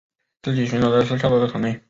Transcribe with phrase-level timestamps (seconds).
[0.41, 1.79] 自己寻找的是跳脱的可能